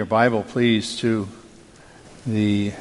[0.00, 1.28] Your Bible, please, to
[2.24, 2.72] the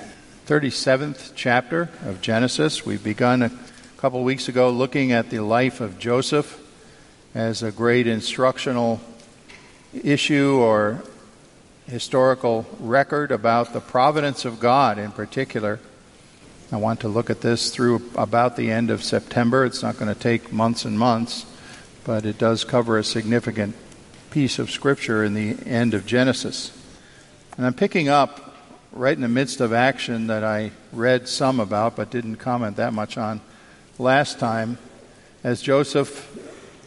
[0.47, 2.85] 37th chapter of Genesis.
[2.85, 3.51] We've begun a
[3.97, 6.57] couple weeks ago looking at the life of Joseph
[7.35, 9.01] as a great instructional
[9.93, 11.03] issue or
[11.87, 15.81] historical record about the providence of God in particular.
[16.71, 19.65] I want to look at this through about the end of September.
[19.65, 21.45] It's not going to take months and months,
[22.05, 23.75] but it does cover a significant
[24.31, 26.78] piece of Scripture in the end of Genesis.
[27.59, 28.55] And I'm picking up
[28.93, 32.93] right in the midst of action that I read some about but didn't comment that
[32.93, 33.41] much on
[33.97, 34.77] last time.
[35.43, 36.39] As Joseph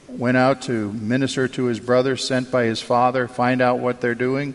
[0.08, 4.14] went out to minister to his brothers sent by his father, find out what they're
[4.14, 4.54] doing,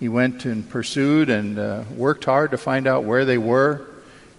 [0.00, 3.86] he went and pursued and uh, worked hard to find out where they were.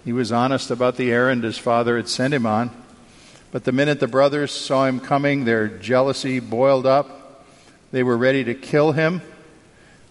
[0.03, 2.69] He was honest about the errand his father had sent him on.
[3.53, 7.45] But the minute the brothers saw him coming, their jealousy boiled up.
[7.94, 9.22] They were ready to kill him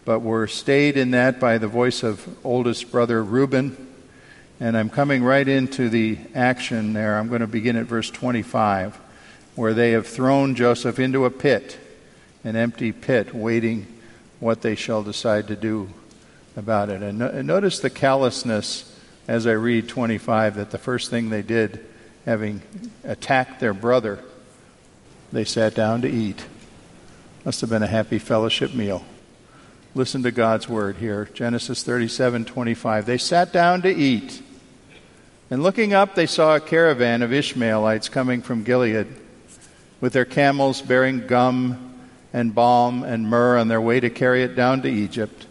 [0.06, 3.76] but were stayed in that by the voice of oldest brother Reuben.
[4.60, 7.18] And I'm coming right into the action there.
[7.18, 8.96] I'm going to begin at verse 25,
[9.56, 11.77] where they have thrown Joseph into a pit,
[12.44, 13.86] an empty pit, waiting
[14.38, 15.90] what they shall decide to do
[16.56, 17.02] about it.
[17.02, 18.96] And, no- and notice the callousness
[19.27, 21.84] as I read 25 that the first thing they did,
[22.24, 22.62] having
[23.02, 24.20] attacked their brother,
[25.33, 26.46] they sat down to eat.
[27.45, 29.05] Must have been a happy fellowship meal.
[29.96, 33.07] Listen to God's word here Genesis 37 25.
[33.07, 34.42] They sat down to eat.
[35.48, 39.07] And looking up, they saw a caravan of Ishmaelites coming from Gilead
[39.98, 41.95] with their camels bearing gum
[42.34, 45.46] and balm and myrrh on their way to carry it down to Egypt.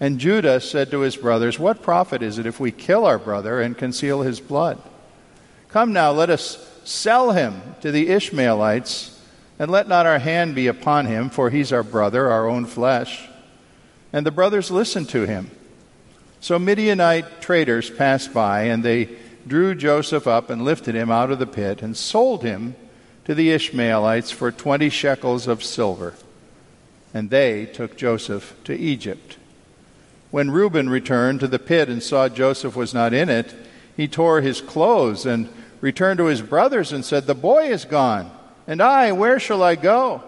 [0.00, 3.60] And Judah said to his brothers, What profit is it if we kill our brother
[3.60, 4.80] and conceal his blood?
[5.68, 9.20] Come now, let us sell him to the Ishmaelites,
[9.58, 13.26] and let not our hand be upon him, for he's our brother, our own flesh.
[14.12, 15.50] And the brothers listened to him.
[16.40, 19.08] So Midianite traders passed by, and they
[19.46, 22.74] drew Joseph up and lifted him out of the pit and sold him
[23.24, 26.14] to the Ishmaelites for twenty shekels of silver.
[27.12, 29.36] And they took Joseph to Egypt.
[30.30, 33.54] When Reuben returned to the pit and saw Joseph was not in it,
[33.96, 35.48] he tore his clothes and
[35.80, 38.30] returned to his brothers and said, The boy is gone,
[38.66, 40.22] and I, where shall I go?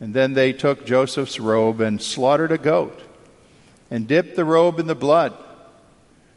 [0.00, 2.98] And then they took Joseph's robe and slaughtered a goat
[3.90, 5.34] and dipped the robe in the blood.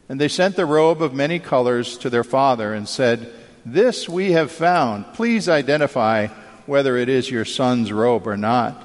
[0.08, 3.32] And they sent the robe of many colors to their father and said,
[3.64, 5.06] This we have found.
[5.14, 6.26] Please identify
[6.66, 8.80] whether it is your son's robe or not.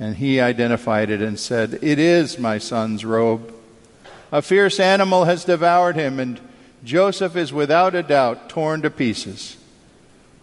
[0.00, 3.54] And he identified it and said, It is my son's robe.
[4.32, 6.40] A fierce animal has devoured him, and
[6.84, 9.56] Joseph is without a doubt torn to pieces.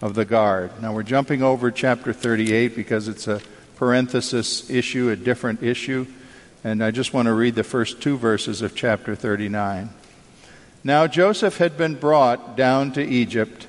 [0.00, 0.70] of the guard.
[0.80, 3.40] Now we're jumping over chapter 38 because it's a
[3.76, 6.06] parenthesis issue, a different issue,
[6.64, 9.90] and I just want to read the first two verses of chapter 39.
[10.84, 13.66] Now Joseph had been brought down to Egypt,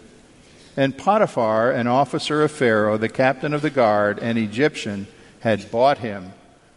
[0.77, 5.07] and Potiphar, an officer of Pharaoh, the captain of the guard, an Egyptian,
[5.39, 6.33] had bought him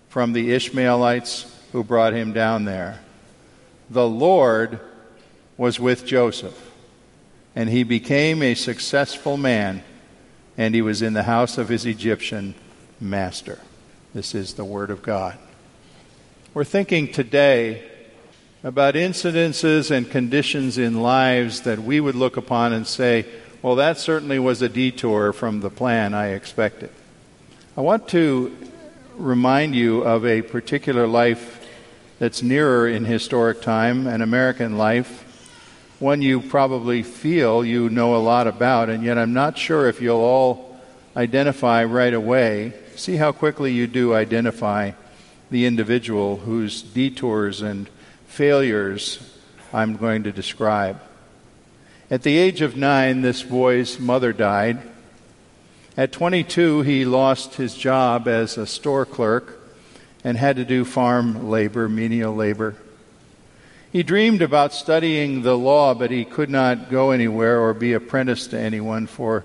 [0.09, 3.01] from the Ishmaelites who brought him down there.
[3.91, 4.81] The Lord
[5.57, 6.72] was with Joseph
[7.55, 9.83] and he became a successful man,
[10.57, 12.55] and he was in the house of his Egyptian
[13.01, 13.59] master.
[14.15, 15.39] This is the Word of God.
[16.55, 17.83] We're thinking today
[18.63, 23.27] about incidences and conditions in lives that we would look upon and say,
[23.61, 26.91] well, that certainly was a detour from the plan I expected.
[27.77, 28.57] I want to
[29.17, 31.67] remind you of a particular life
[32.19, 35.32] that's nearer in historic time, an American life
[36.03, 40.01] one you probably feel you know a lot about, and yet I'm not sure if
[40.01, 40.81] you'll all
[41.17, 42.73] identify right away.
[42.97, 44.93] See how quickly you do identify
[45.53, 47.89] the individual whose detours and
[48.27, 49.39] failures
[49.73, 51.01] I'm going to describe.
[52.11, 54.83] At the age of nine, this boy's mother died.
[55.97, 59.61] At 22, he lost his job as a store clerk
[60.25, 62.75] and had to do farm labor, menial labor.
[63.93, 68.51] He dreamed about studying the law, but he could not go anywhere or be apprenticed
[68.53, 69.45] to anyone for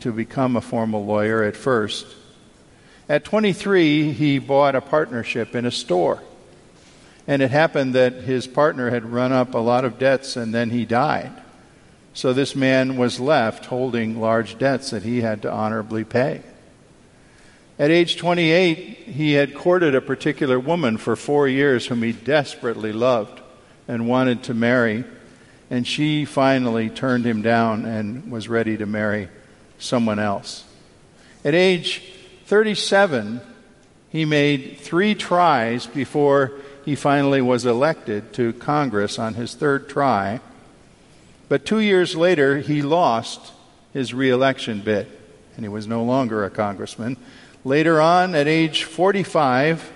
[0.00, 2.04] to become a formal lawyer at first.
[3.08, 6.20] At 23, he bought a partnership in a store.
[7.28, 10.70] And it happened that his partner had run up a lot of debts and then
[10.70, 11.30] he died.
[12.14, 16.42] So this man was left holding large debts that he had to honorably pay.
[17.78, 22.92] At age 28, he had courted a particular woman for four years whom he desperately
[22.92, 23.42] loved
[23.88, 25.04] and wanted to marry,
[25.70, 29.28] and she finally turned him down and was ready to marry
[29.78, 30.64] someone else.
[31.44, 32.02] At age
[32.44, 33.40] 37,
[34.10, 36.52] he made three tries before
[36.84, 40.40] he finally was elected to Congress on his third try
[41.48, 43.52] but two years later, he lost
[43.92, 45.06] his reelection bid,
[45.56, 47.16] and he was no longer a congressman.
[47.64, 49.92] Later on, at age 45,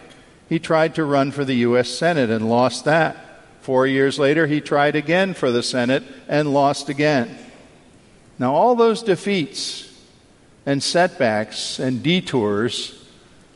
[0.48, 1.88] he tried to run for the U.S.
[1.88, 3.16] Senate and lost that.
[3.62, 7.38] Four years later, he tried again for the Senate and lost again.
[8.36, 9.88] Now, all those defeats
[10.66, 13.06] and setbacks and detours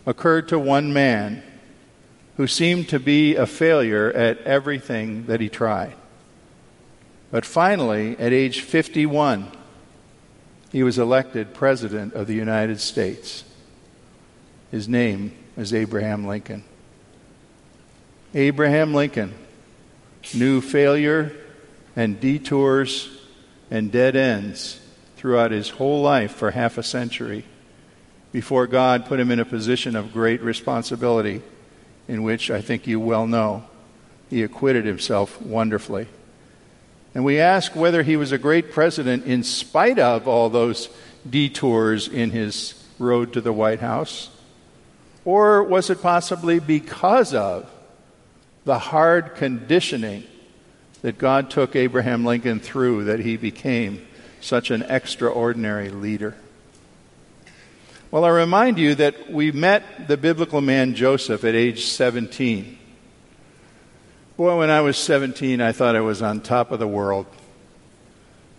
[0.07, 1.43] occurred to one man
[2.37, 5.95] who seemed to be a failure at everything that he tried.
[7.33, 9.51] But finally, at age 51,
[10.71, 13.43] he was elected President of the United States.
[14.71, 16.63] His name is Abraham Lincoln.
[18.35, 19.35] Abraham Lincoln
[20.35, 21.33] knew failure
[21.95, 23.09] and detours
[23.71, 24.81] and dead ends
[25.17, 27.45] throughout his whole life for half a century
[28.33, 31.43] before God put him in a position of great responsibility,
[32.07, 33.65] in which I think you well know
[34.29, 36.07] he acquitted himself wonderfully.
[37.15, 40.91] And we ask whether he was a great president in spite of all those
[41.29, 44.29] detours in his road to the White House.
[45.25, 47.71] Or was it possibly because of
[48.67, 50.25] the hard conditioning
[51.01, 54.05] that God took Abraham Lincoln through that he became
[54.41, 56.35] such an extraordinary leader?
[58.11, 62.77] Well, I remind you that we met the biblical man Joseph at age 17.
[64.37, 67.27] Boy, when I was 17, I thought I was on top of the world.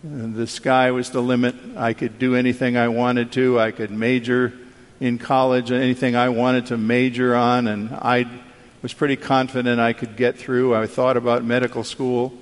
[0.03, 1.53] The sky was the limit.
[1.75, 3.59] I could do anything I wanted to.
[3.59, 4.53] I could major
[5.01, 8.25] in college, anything I wanted to major on, and I
[8.81, 10.75] was pretty confident I could get through.
[10.75, 12.33] I thought about medical school,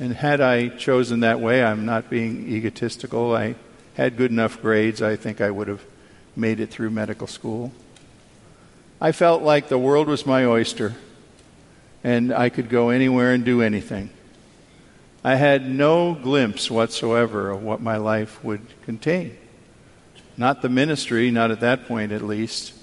[0.00, 3.34] and had I chosen that way, I'm not being egotistical.
[3.34, 3.54] I
[3.94, 5.02] had good enough grades.
[5.02, 5.84] I think I would have
[6.34, 7.72] made it through medical school.
[9.00, 10.94] I felt like the world was my oyster
[12.04, 14.10] and I could go anywhere and do anything.
[15.24, 19.36] I had no glimpse whatsoever of what my life would contain.
[20.36, 22.74] Not the ministry, not at that point at least.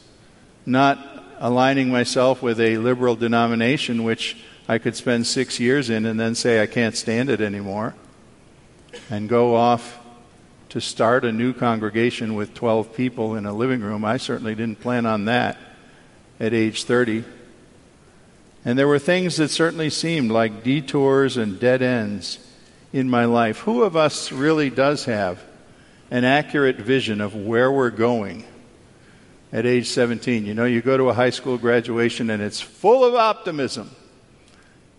[0.65, 6.19] Not aligning myself with a liberal denomination, which I could spend six years in and
[6.19, 7.95] then say I can't stand it anymore.
[9.09, 9.99] And go off
[10.69, 14.05] to start a new congregation with 12 people in a living room.
[14.05, 15.57] I certainly didn't plan on that
[16.39, 17.23] at age 30.
[18.65, 22.37] And there were things that certainly seemed like detours and dead ends
[22.91, 23.59] in my life.
[23.59, 25.41] Who of us really does have
[26.11, 28.45] an accurate vision of where we're going
[29.51, 30.45] at age 17?
[30.45, 33.89] You know, you go to a high school graduation and it's full of optimism.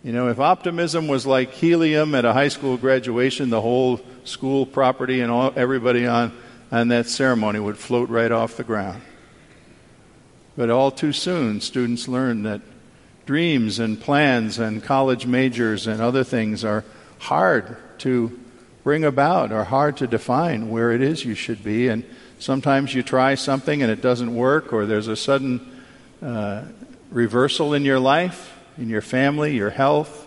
[0.03, 4.65] You know, if optimism was like helium at a high school graduation, the whole school
[4.65, 6.33] property and all, everybody on,
[6.73, 9.03] on that ceremony would float right off the ground.
[10.57, 12.63] But all too soon, students learn that
[13.27, 16.85] dreams and plans and college majors and other things are
[17.19, 18.41] hard to
[18.83, 21.89] bring about or hard to define where it is you should be.
[21.89, 22.05] And
[22.41, 25.83] sometimes you try something and it doesn't work, or there's a sudden
[26.23, 26.65] uh,
[27.11, 30.27] reversal in your life, in your family, your health,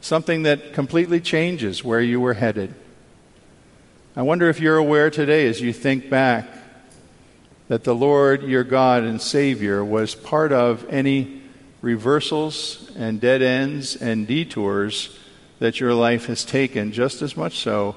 [0.00, 2.74] something that completely changes where you were headed.
[4.16, 6.46] I wonder if you're aware today as you think back
[7.68, 11.42] that the Lord, your God and Savior, was part of any
[11.82, 15.18] reversals and dead ends and detours
[15.58, 17.96] that your life has taken, just as much so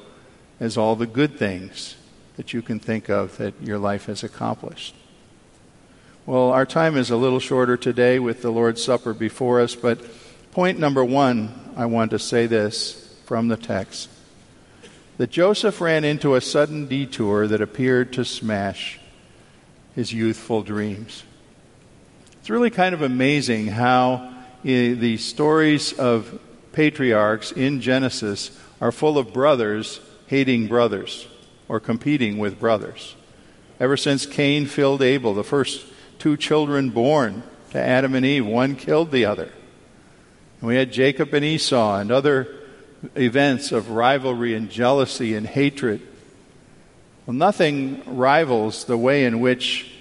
[0.59, 1.95] as all the good things
[2.37, 4.95] that you can think of that your life has accomplished.
[6.25, 9.99] Well, our time is a little shorter today with the Lord's Supper before us, but
[10.51, 13.03] point number one, I want to say this.
[13.25, 14.07] from the text
[15.17, 18.99] that Joseph ran into a sudden detour that appeared to smash
[19.95, 21.23] his youthful dreams.
[22.39, 26.39] It's really kind of amazing how eh, the stories of
[26.71, 31.27] patriarchs in Genesis are full of brothers hating brothers
[31.69, 33.15] or competing with brothers.
[33.79, 35.85] Ever since Cain killed Abel, the first
[36.19, 39.51] two children born to Adam and Eve, one killed the other.
[40.59, 42.55] And we had Jacob and Esau and other
[43.15, 46.01] events of rivalry and jealousy and hatred.
[47.25, 49.91] Well, nothing rivals the way in which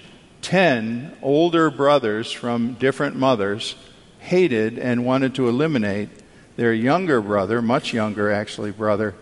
[0.40, 3.74] ten older brothers from different mothers
[4.20, 6.08] hated and wanted to eliminate
[6.56, 9.14] their younger brother, much younger actually, brother,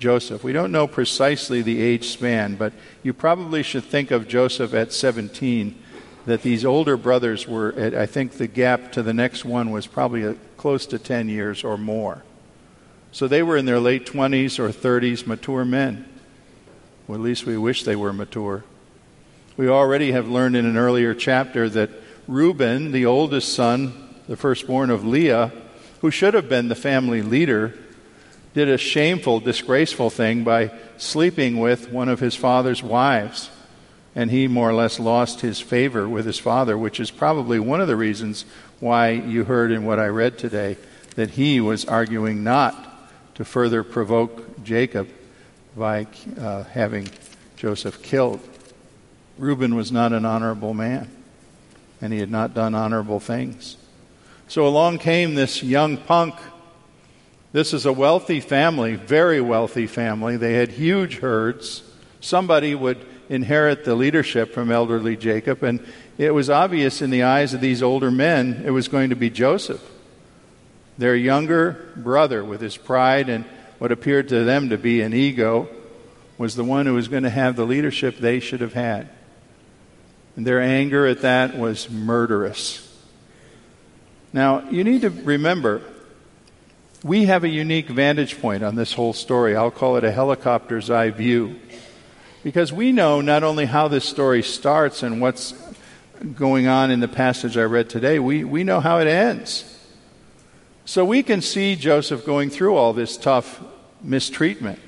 [0.00, 0.42] Joseph.
[0.42, 4.92] We don't know precisely the age span, but you probably should think of Joseph at
[4.92, 5.80] 17,
[6.26, 9.86] that these older brothers were, at, I think the gap to the next one was
[9.86, 12.22] probably a, close to 10 years or more.
[13.12, 16.08] So they were in their late 20s or 30s, mature men.
[17.06, 18.64] Well, at least we wish they were mature.
[19.56, 21.90] We already have learned in an earlier chapter that
[22.26, 25.52] Reuben, the oldest son, the firstborn of Leah,
[26.00, 27.74] who should have been the family leader,
[28.54, 33.50] did a shameful, disgraceful thing by sleeping with one of his father's wives.
[34.14, 37.80] And he more or less lost his favor with his father, which is probably one
[37.80, 38.44] of the reasons
[38.80, 40.76] why you heard in what I read today
[41.14, 42.74] that he was arguing not
[43.34, 45.08] to further provoke Jacob
[45.76, 46.06] by
[46.38, 47.08] uh, having
[47.56, 48.40] Joseph killed.
[49.38, 51.08] Reuben was not an honorable man,
[52.00, 53.76] and he had not done honorable things.
[54.48, 56.34] So along came this young punk.
[57.52, 60.36] This is a wealthy family, very wealthy family.
[60.36, 61.82] They had huge herds.
[62.20, 65.84] Somebody would inherit the leadership from elderly Jacob, and
[66.16, 69.30] it was obvious in the eyes of these older men it was going to be
[69.30, 69.82] Joseph.
[70.98, 73.44] Their younger brother, with his pride and
[73.78, 75.68] what appeared to them to be an ego,
[76.38, 79.08] was the one who was going to have the leadership they should have had.
[80.36, 82.86] And their anger at that was murderous.
[84.32, 85.82] Now, you need to remember,
[87.02, 89.56] we have a unique vantage point on this whole story.
[89.56, 91.58] I'll call it a helicopter's eye view.
[92.42, 95.54] Because we know not only how this story starts and what's
[96.34, 99.64] going on in the passage I read today, we, we know how it ends.
[100.84, 103.62] So we can see Joseph going through all this tough
[104.02, 104.78] mistreatment.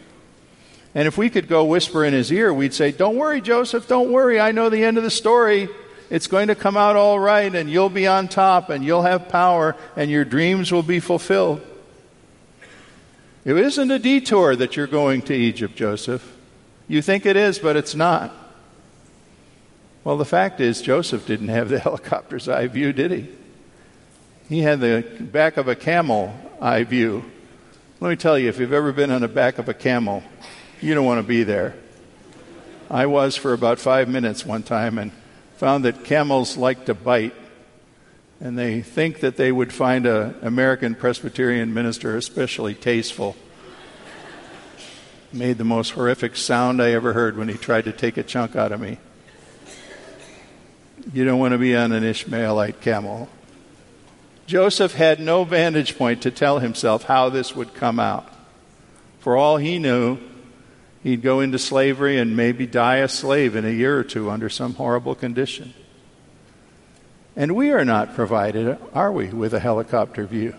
[0.94, 4.12] And if we could go whisper in his ear, we'd say, Don't worry, Joseph, don't
[4.12, 4.38] worry.
[4.38, 5.68] I know the end of the story.
[6.10, 9.30] It's going to come out all right, and you'll be on top, and you'll have
[9.30, 11.62] power, and your dreams will be fulfilled.
[13.44, 16.36] It isn't a detour that you're going to Egypt, Joseph.
[16.86, 18.32] You think it is, but it's not.
[20.04, 23.28] Well, the fact is, Joseph didn't have the helicopter's eye view, did he?
[24.48, 27.24] He had the back of a camel eye view.
[28.00, 30.22] Let me tell you, if you've ever been on the back of a camel,
[30.80, 31.74] you don't want to be there.
[32.90, 35.12] I was for about five minutes one time and
[35.56, 37.34] found that camels like to bite.
[38.42, 43.36] And they think that they would find an American Presbyterian minister especially tasteful.
[45.32, 48.56] Made the most horrific sound I ever heard when he tried to take a chunk
[48.56, 48.98] out of me.
[51.12, 53.28] You don't want to be on an Ishmaelite camel.
[54.46, 58.28] Joseph had no vantage point to tell himself how this would come out.
[59.20, 60.18] For all he knew,
[61.04, 64.48] he'd go into slavery and maybe die a slave in a year or two under
[64.48, 65.74] some horrible condition.
[67.34, 70.54] And we are not provided, are we, with a helicopter view?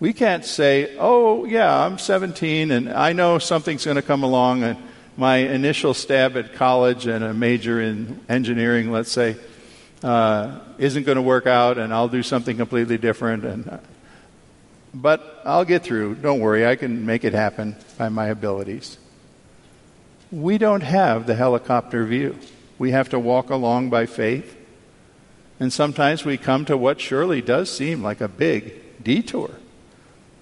[0.00, 4.62] We can't say, oh, yeah, I'm 17 and I know something's going to come along.
[4.64, 4.78] And
[5.16, 9.36] my initial stab at college and a major in engineering, let's say,
[10.02, 13.44] uh, isn't going to work out and I'll do something completely different.
[13.44, 13.80] And,
[14.92, 16.16] but I'll get through.
[16.16, 18.98] Don't worry, I can make it happen by my abilities.
[20.32, 22.36] We don't have the helicopter view.
[22.78, 24.56] We have to walk along by faith.
[25.58, 29.50] And sometimes we come to what surely does seem like a big detour.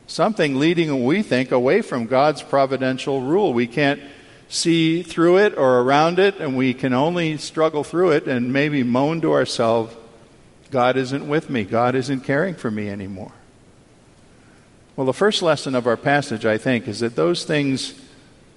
[0.07, 3.55] Something leading, we think, away from God's providential rule.
[3.55, 4.01] We can't
[4.49, 8.83] see through it or around it, and we can only struggle through it and maybe
[8.83, 9.95] moan to ourselves,
[10.71, 11.65] God isn't with me.
[11.65, 13.33] God isn't caring for me anymore.
[14.97, 17.95] Well, the first lesson of our passage, I think, is that those things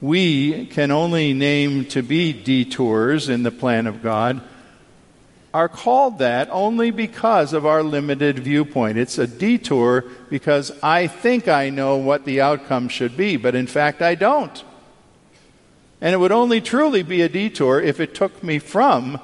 [0.01, 4.41] we can only name to be detours in the plan of God
[5.57, 8.95] are called that only because of our limited viewpoint.
[8.95, 13.65] It's a detour because I think I know what the outcome should be, but in
[13.65, 14.63] fact I don't.
[15.99, 19.19] And it would only truly be a detour if it took me from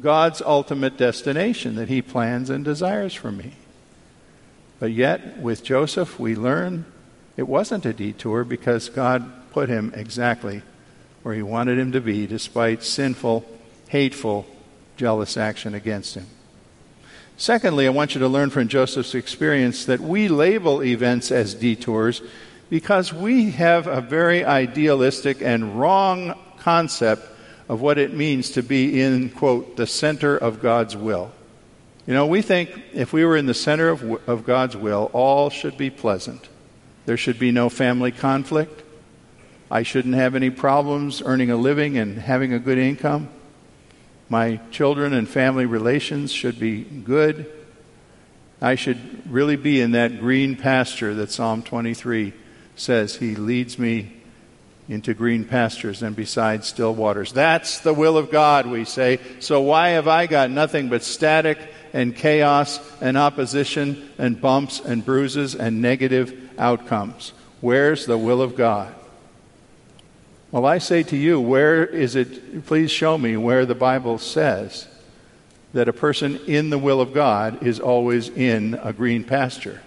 [0.00, 3.52] God's ultimate destination that He plans and desires for me.
[4.80, 6.86] But yet, with Joseph, we learn
[7.36, 10.62] It wasn't a detour because God put him exactly
[11.22, 13.44] where he wanted him to be, despite sinful,
[13.88, 14.46] hateful,
[14.96, 16.26] jealous action against him.
[17.36, 22.22] Secondly, I want you to learn from Joseph's experience that we label events as detours
[22.70, 27.28] because we have a very idealistic and wrong concept
[27.68, 31.30] of what it means to be in, quote, the center of God's will.
[32.06, 35.50] You know, we think if we were in the center of, of God's will, all
[35.50, 36.48] should be pleasant.
[37.04, 38.82] There should be no family conflict.
[39.70, 43.28] I shouldn't have any problems earning a living and having a good income.
[44.28, 47.52] My children and family relations should be good.
[48.60, 52.32] I should really be in that green pasture that Psalm 23
[52.74, 54.12] says He leads me
[54.88, 57.32] into green pastures and beside still waters.
[57.32, 59.18] That's the will of God, we say.
[59.40, 61.58] So why have I got nothing but static
[61.92, 67.32] and chaos and opposition and bumps and bruises and negative outcomes?
[67.60, 68.94] Where's the will of God?
[70.56, 72.64] Well, I say to you, where is it?
[72.64, 74.88] Please show me where the Bible says
[75.74, 79.82] that a person in the will of God is always in a green pasture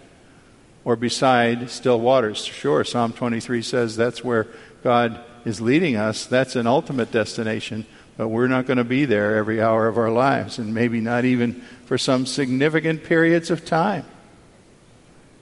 [0.86, 2.46] or beside still waters.
[2.46, 4.46] Sure, Psalm 23 says that's where
[4.84, 6.28] God is leading us.
[6.28, 10.12] That's an ultimate destination, but we're not going to be there every hour of our
[10.12, 14.06] lives, and maybe not even for some significant periods of time.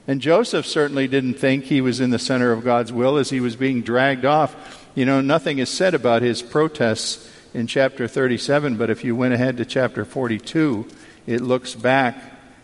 [0.08, 3.42] And Joseph certainly didn't think he was in the center of God's will as he
[3.42, 8.78] was being dragged off you know, nothing is said about his protests in chapter 37,
[8.78, 10.88] but if you went ahead to chapter 42,
[11.28, 12.20] it looks back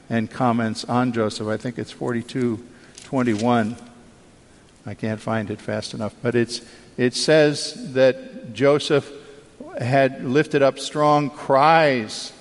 [0.10, 1.46] and comments on Joseph.
[1.48, 2.66] I think it's 42
[3.04, 3.76] 21.
[4.88, 6.62] I can't find it fast enough, but it's,
[6.98, 9.12] it says that Joseph
[9.80, 12.34] had lifted up strong cries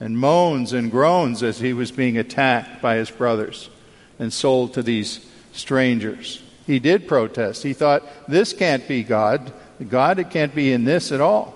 [0.00, 3.70] and moans and groans as he was being attacked by his brothers
[4.18, 6.42] and sold to these strangers.
[6.68, 7.62] He did protest.
[7.62, 9.54] He thought, this can't be God.
[9.88, 11.54] God, it can't be in this at all.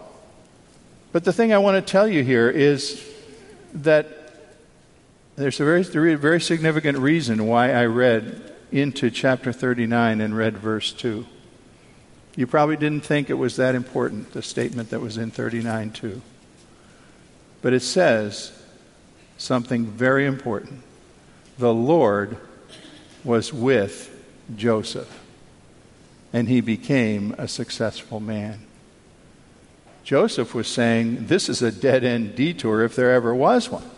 [1.12, 3.06] But the thing I want to tell you here is
[3.74, 4.08] that
[5.36, 10.94] there's a very, very significant reason why I read into chapter 39 and read verse
[10.94, 11.26] 2.
[12.34, 16.22] You probably didn't think it was that important, the statement that was in 39 2.
[17.60, 18.58] But it says
[19.36, 20.82] something very important.
[21.58, 22.38] The Lord
[23.24, 24.08] was with
[24.56, 25.20] Joseph,
[26.32, 28.60] and he became a successful man.
[30.04, 33.88] Joseph was saying, This is a dead end detour if there ever was one.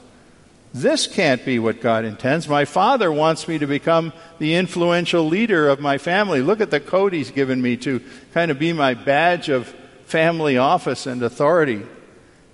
[0.75, 2.49] This can't be what God intends.
[2.49, 6.43] My father wants me to become the influential leader of my family.
[6.43, 9.73] Look at the coat he's given me to kind of be my badge of
[10.07, 11.83] family office and authority.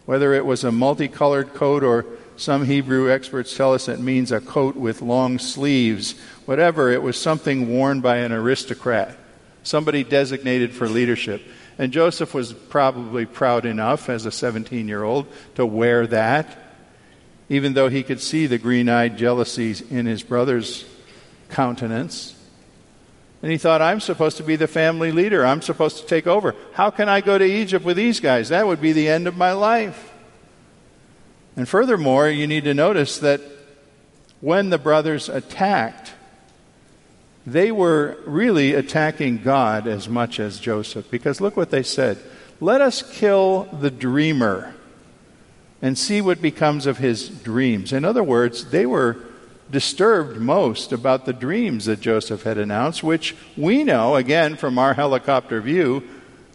[0.04, 2.04] Whether it was a multicolored coat or
[2.40, 6.14] some Hebrew experts tell us it means a coat with long sleeves
[6.50, 9.16] whatever, it was something worn by an aristocrat,
[9.62, 11.40] somebody designated for leadership.
[11.78, 16.58] And Joseph was probably proud enough as a 17 year old to wear that,
[17.48, 20.84] even though he could see the green eyed jealousies in his brother's
[21.50, 22.34] countenance.
[23.42, 25.46] And he thought, I'm supposed to be the family leader.
[25.46, 26.56] I'm supposed to take over.
[26.72, 28.48] How can I go to Egypt with these guys?
[28.48, 30.09] That would be the end of my life.
[31.60, 33.42] And furthermore, you need to notice that
[34.40, 36.14] when the brothers attacked,
[37.46, 41.10] they were really attacking God as much as Joseph.
[41.10, 42.16] Because look what they said
[42.62, 44.74] Let us kill the dreamer
[45.82, 47.92] and see what becomes of his dreams.
[47.92, 49.18] In other words, they were
[49.70, 54.94] disturbed most about the dreams that Joseph had announced, which we know, again, from our
[54.94, 56.08] helicopter view,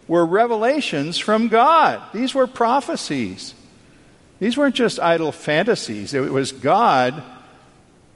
[0.08, 2.02] were revelations from God.
[2.12, 3.54] These were prophecies.
[4.38, 6.12] These weren't just idle fantasies.
[6.12, 7.22] It was God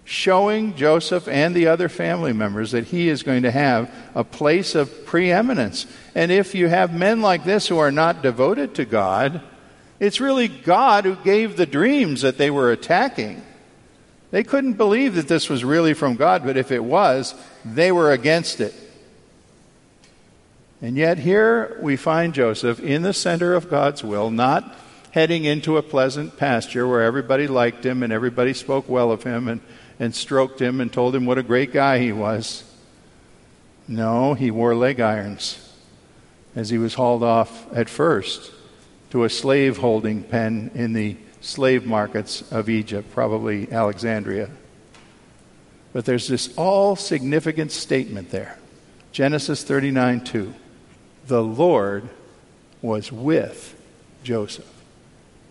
[0.04, 4.74] showing Joseph and the other family members that he is going to have a place
[4.74, 5.86] of preeminence.
[6.14, 9.40] And if you have men like this who are not devoted to God,
[10.00, 13.42] it's really God who gave the dreams that they were attacking.
[14.30, 18.12] They couldn't believe that this was really from God, but if it was, they were
[18.12, 18.74] against it.
[20.82, 24.74] And yet, here we find Joseph in the center of God's will, not
[25.12, 29.48] heading into a pleasant pasture where everybody liked him and everybody spoke well of him
[29.48, 29.60] and
[30.00, 32.64] and stroked him and told him what a great guy he was.
[33.86, 35.74] No, he wore leg irons
[36.56, 38.50] as he was hauled off at first
[39.10, 44.48] to a slave holding pen in the slave markets of Egypt, probably Alexandria.
[45.92, 48.58] But there's this all significant statement there
[49.12, 50.54] Genesis 39 2.
[51.26, 52.08] The Lord
[52.80, 53.78] was with
[54.22, 54.79] Joseph.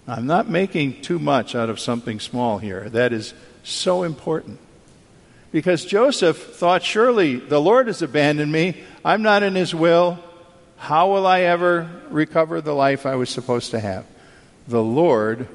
[0.09, 2.89] I'm not making too much out of something small here.
[2.89, 4.59] That is so important.
[5.51, 8.83] Because Joseph thought, surely the Lord has abandoned me.
[9.03, 10.19] I'm not in his will.
[10.77, 14.05] How will I ever recover the life I was supposed to have?
[14.67, 15.47] The Lord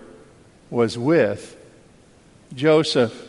[0.71, 1.57] was with
[2.55, 3.29] Joseph.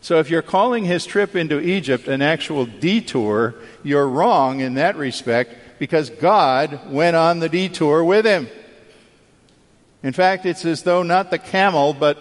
[0.00, 4.96] So if you're calling his trip into Egypt an actual detour, you're wrong in that
[4.96, 8.48] respect because God went on the detour with him.
[10.02, 12.18] In fact, it's as though not the camel, but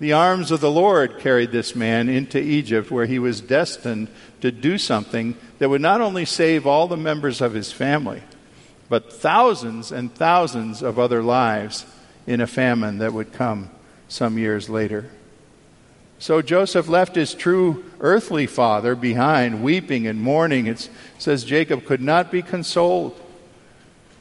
[0.00, 4.08] the arms of the Lord carried this man into Egypt, where he was destined
[4.40, 8.22] to do something that would not only save all the members of his family,
[8.88, 11.84] but thousands and thousands of other lives
[12.26, 13.70] in a famine that would come
[14.06, 15.10] some years later.
[16.20, 20.66] So Joseph left his true earthly father behind, weeping and mourning.
[20.66, 23.20] It says Jacob could not be consoled.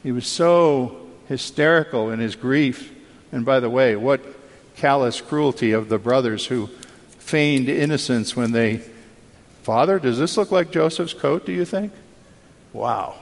[0.03, 2.93] He was so hysterical in his grief.
[3.31, 4.21] And by the way, what
[4.75, 6.67] callous cruelty of the brothers who
[7.19, 8.81] feigned innocence when they,
[9.63, 11.91] Father, does this look like Joseph's coat, do you think?
[12.73, 13.15] Wow.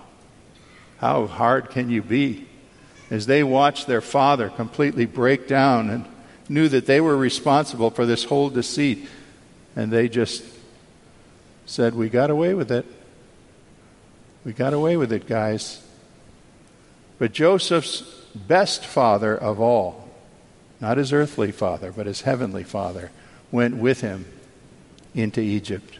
[0.98, 2.48] How hard can you be?
[3.10, 6.06] As they watched their father completely break down and
[6.50, 9.08] knew that they were responsible for this whole deceit,
[9.76, 10.44] and they just
[11.66, 12.86] said, We got away with it.
[14.44, 15.85] We got away with it, guys.
[17.18, 18.02] But Joseph's
[18.36, 20.10] best father of all,
[20.82, 23.12] not his earthly father, but his heavenly father,
[23.52, 24.26] went with him
[25.14, 26.00] into Egypt.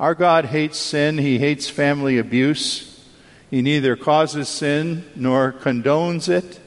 [0.00, 2.90] Our God hates sin, he hates family abuse.
[3.50, 6.58] He neither causes sin nor condones it.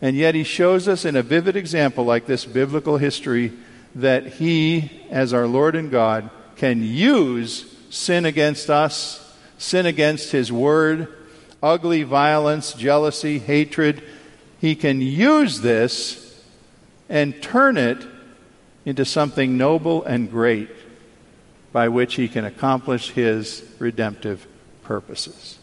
[0.00, 3.52] And yet he shows us in a vivid example like this biblical history
[3.96, 10.52] that he, as our Lord and God, can use sin against us, sin against his
[10.52, 11.08] word,
[11.62, 14.02] ugly violence, jealousy, hatred.
[14.60, 16.42] He can use this
[17.08, 18.06] and turn it
[18.84, 20.70] into something noble and great
[21.72, 24.46] by which he can accomplish his redemptive
[24.82, 25.58] purposes.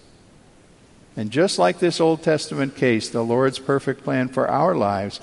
[1.18, 5.20] And just like this Old Testament case, the Lord's perfect plan for our lives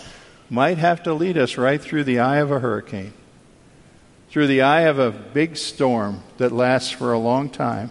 [0.50, 3.14] might have to lead us right through the eye of a hurricane,
[4.28, 7.90] through the eye of a big storm that lasts for a long time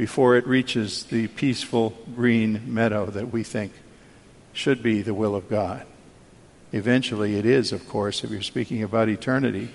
[0.00, 3.70] before it reaches the peaceful green meadow that we think
[4.54, 5.86] should be the will of God.
[6.72, 9.68] Eventually, it is, of course, if you're speaking about eternity.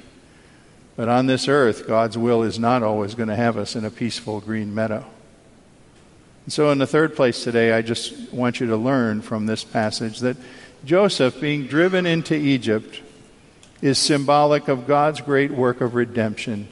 [0.96, 3.92] But on this earth, God's will is not always going to have us in a
[3.92, 5.06] peaceful green meadow.
[6.46, 9.64] And so, in the third place today, I just want you to learn from this
[9.64, 10.38] passage that
[10.86, 13.00] Joseph, being driven into Egypt,
[13.80, 16.68] is symbolic of God's great work of redemption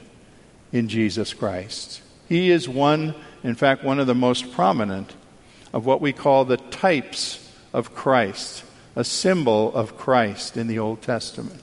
[0.72, 2.02] in Jesus Christ.
[2.28, 3.14] He is one
[3.44, 5.12] in fact, one of the most prominent
[5.72, 8.64] of what we call the types of Christ,
[8.96, 11.60] a symbol of Christ in the Old Testament.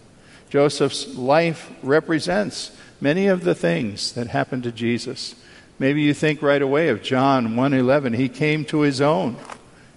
[0.52, 5.34] Joseph's life represents many of the things that happened to Jesus.
[5.80, 9.38] Maybe you think right away of John 1:11, he came to his own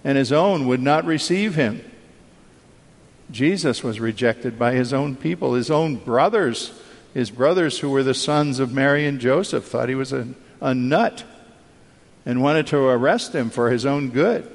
[0.03, 1.81] and his own would not receive him.
[3.29, 6.71] Jesus was rejected by his own people, his own brothers.
[7.13, 10.27] His brothers who were the sons of Mary and Joseph thought he was a,
[10.61, 11.23] a nut
[12.25, 14.49] and wanted to arrest him for his own good.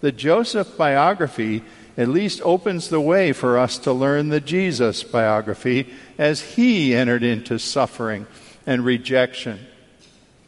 [0.00, 1.62] The Joseph biography
[1.96, 7.24] at least opens the way for us to learn the Jesus biography as he entered
[7.24, 8.26] into suffering
[8.66, 9.58] and rejection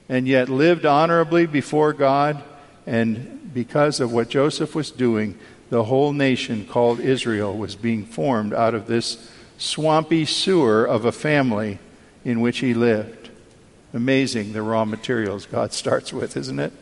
[0.08, 2.42] and yet lived honorably before God.
[2.86, 5.38] And because of what Joseph was doing,
[5.70, 11.12] the whole nation called Israel was being formed out of this swampy sewer of a
[11.12, 11.78] family
[12.24, 13.19] in which he lived.
[13.92, 16.72] Amazing the raw materials God starts with, isn't it?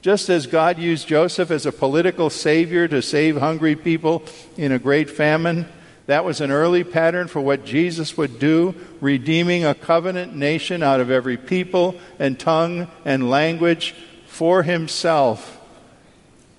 [0.00, 4.22] Just as God used Joseph as a political savior to save hungry people
[4.56, 5.66] in a great famine,
[6.06, 11.00] that was an early pattern for what Jesus would do, redeeming a covenant nation out
[11.00, 13.94] of every people and tongue and language
[14.26, 15.60] for himself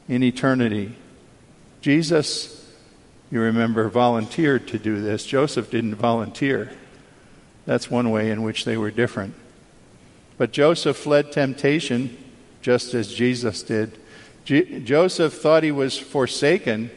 [0.07, 0.95] in eternity.
[1.81, 2.69] Jesus,
[3.31, 5.25] you remember, volunteered to do this.
[5.25, 6.71] Joseph didn't volunteer.
[7.69, 9.35] That's one way in which they were different.
[10.39, 12.17] But Joseph fled temptation
[12.63, 13.95] just as Jesus did.
[14.43, 16.89] Joseph thought he was forsaken,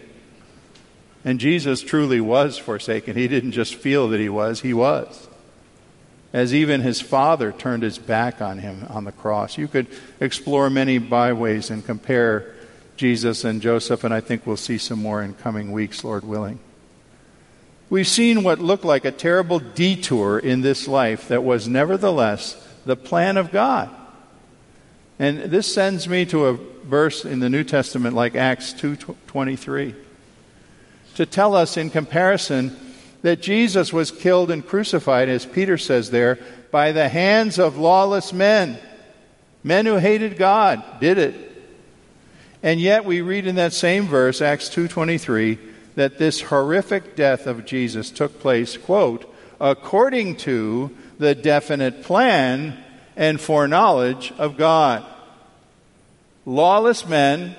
[1.26, 3.16] and Jesus truly was forsaken.
[3.16, 5.28] He didn't just feel that he was, he was.
[6.32, 9.58] As even his father turned his back on him on the cross.
[9.58, 9.88] You could
[10.20, 12.54] explore many byways and compare
[12.96, 16.60] Jesus and Joseph, and I think we'll see some more in coming weeks, Lord willing.
[17.92, 22.96] We've seen what looked like a terrible detour in this life that was nevertheless the
[22.96, 23.90] plan of God.
[25.18, 29.94] And this sends me to a verse in the New Testament like Acts 2:23
[31.16, 32.74] to tell us in comparison
[33.20, 36.38] that Jesus was killed and crucified, as Peter says there,
[36.70, 38.78] by the hands of lawless men.
[39.62, 41.34] Men who hated God did it.
[42.62, 45.58] And yet we read in that same verse, Acts 2:23,
[45.94, 52.82] that this horrific death of Jesus took place, quote, according to the definite plan
[53.16, 55.04] and foreknowledge of God.
[56.44, 57.54] Lawless men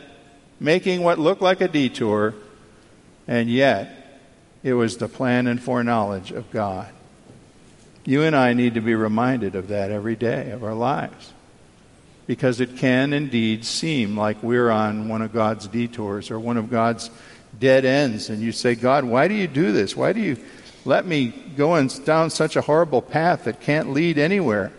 [0.60, 2.34] making what looked like a detour,
[3.28, 4.22] and yet
[4.64, 6.90] it was the plan and foreknowledge of God.
[8.06, 11.32] You and I need to be reminded of that every day of our lives.
[12.28, 16.70] Because it can indeed seem like we're on one of God's detours or one of
[16.70, 17.10] God's
[17.60, 18.30] dead ends.
[18.30, 19.96] And you say, God, why do you do this?
[19.96, 20.38] Why do you
[20.86, 24.72] let me go down such a horrible path that can't lead anywhere?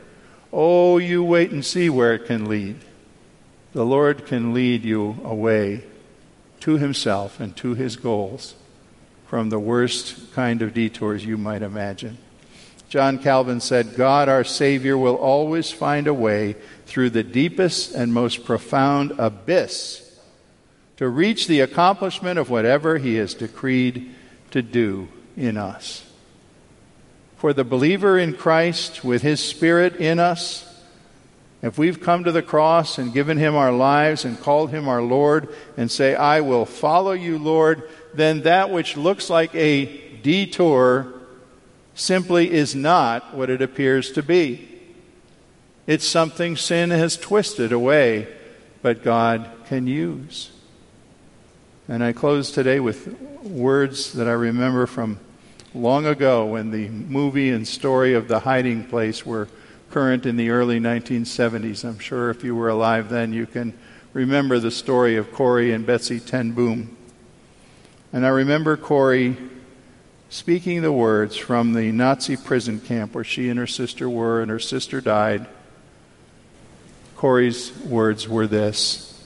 [0.53, 2.77] Oh, you wait and see where it can lead.
[3.73, 5.85] The Lord can lead you away
[6.61, 8.55] to Himself and to His goals
[9.27, 12.19] from the worst kind of detours you might imagine.
[12.89, 16.55] John Calvin said, God, our Savior, will always find a way
[16.87, 20.04] through the deepest and most profound abyss
[20.97, 24.15] to reach the accomplishment of whatever He has decreed
[24.53, 26.09] to do in us.
[27.37, 30.71] For the believer in Christ, with His Spirit in us,
[31.63, 35.03] if we've come to the cross and given Him our lives and called Him our
[35.03, 39.87] Lord and say, I will follow you, Lord, then that which looks like a
[40.23, 41.13] detour
[41.95, 44.69] simply is not what it appears to be.
[45.87, 48.29] It's something sin has twisted away,
[48.83, 50.51] but God can use.
[51.87, 55.19] And I close today with words that I remember from
[55.75, 59.49] long ago when the movie and story of The Hiding Place were
[59.91, 61.85] current in the early 1970s.
[61.85, 63.75] I'm sure if you were alive then, you can
[64.15, 66.97] remember the story of Corrie and Betsy ten Boom.
[68.15, 69.37] And I remember Corrie
[70.31, 74.51] speaking the words from the Nazi prison camp where she and her sister were, and
[74.51, 75.47] her sister died.
[77.15, 79.23] Corrie's words were this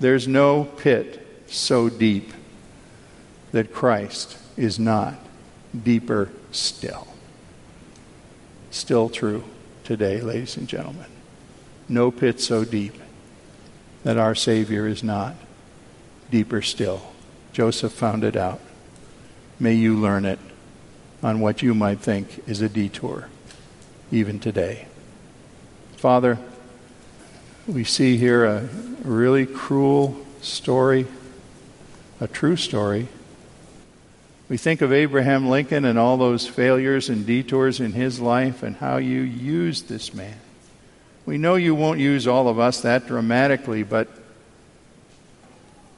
[0.00, 2.32] There's no pit so deep
[3.52, 5.14] that Christ is not
[5.82, 7.08] deeper still.
[8.70, 9.44] Still true
[9.84, 11.06] today, ladies and gentlemen.
[11.88, 12.94] No pit so deep
[14.04, 15.34] that our Savior is not
[16.30, 17.12] deeper still.
[17.52, 18.60] Joseph found it out.
[19.58, 20.38] May you learn it
[21.22, 23.28] on what you might think is a detour,
[24.12, 24.86] even today.
[25.96, 26.38] Father,
[27.66, 28.68] we see here a
[29.02, 31.06] really cruel story
[32.20, 33.08] a true story.
[34.48, 38.76] We think of Abraham Lincoln and all those failures and detours in his life and
[38.76, 40.38] how you used this man.
[41.26, 44.08] We know you won't use all of us that dramatically, but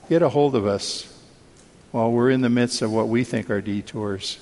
[0.08, 1.06] get a hold of us
[1.92, 4.38] while we're in the midst of what we think are detours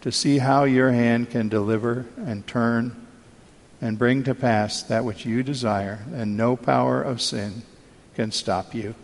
[0.00, 3.06] to see how your hand can deliver and turn
[3.80, 7.62] and bring to pass that which you desire, and no power of sin
[8.14, 8.94] can stop you.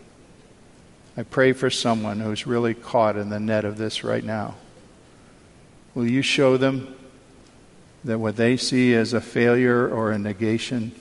[1.17, 4.55] I pray for someone who's really caught in the net of this right now.
[5.93, 6.95] Will you show them
[8.03, 10.93] that what they see as a failure or a negation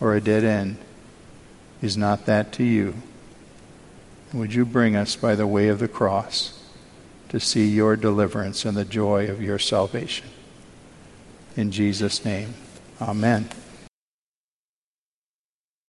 [0.00, 0.78] or a dead end
[1.82, 2.94] is not that to you?
[4.32, 6.58] Would you bring us by the way of the cross
[7.28, 10.28] to see your deliverance and the joy of your salvation?
[11.56, 12.54] In Jesus' name,
[13.00, 13.48] amen.